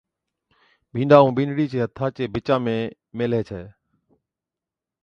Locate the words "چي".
1.71-1.77, 2.15-2.23